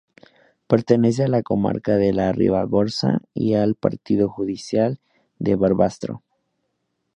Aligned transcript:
Pertenece 0.65 1.25
a 1.25 1.27
la 1.27 1.43
comarca 1.43 1.95
de 1.97 2.11
la 2.11 2.31
Ribagorza 2.33 3.21
y 3.35 3.53
al 3.53 3.75
partido 3.75 4.29
judicial 4.29 4.99
de 5.37 5.53
Barbastro. 5.55 6.23